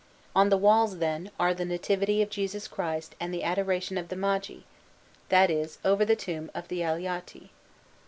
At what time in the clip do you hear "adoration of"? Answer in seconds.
3.43-4.07